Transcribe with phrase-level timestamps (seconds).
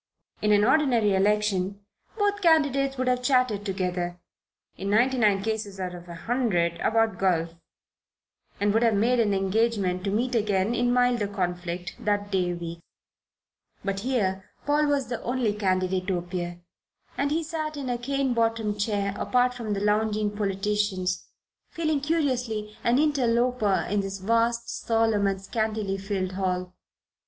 [0.41, 1.81] In an ordinary election
[2.17, 4.19] both candidates would have chatted together,
[4.75, 7.51] in ninety nine cases out of a hundred about golf,
[8.59, 12.79] and would have made an engagement to meet again in milder conflict that day week.
[13.85, 16.61] But here Paul was the only candidate to appear,
[17.15, 21.27] and he sat in a cane bottomed chair apart from the lounging politicians,
[21.69, 26.73] feeling curiously an interloper in this vast, solemn and scantily filled hall.